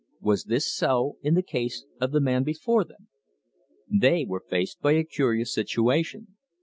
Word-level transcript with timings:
Was 0.19 0.45
this 0.45 0.65
so 0.65 1.17
in 1.21 1.35
the 1.35 1.43
case 1.43 1.85
of 1.99 2.11
the 2.11 2.19
man 2.19 2.43
before 2.43 2.83
them? 2.83 3.07
They 3.87 4.25
were 4.25 4.41
faced 4.49 4.81
by 4.81 4.93
a 4.93 5.03
curious 5.03 5.53
situation. 5.53 6.37